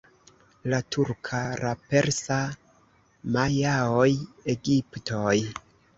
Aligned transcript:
La 0.71 0.77
turka, 0.95 1.41
la 1.65 1.73
persa, 1.91 2.37
majaoj, 3.37 4.09
egiptoj. 4.55 5.37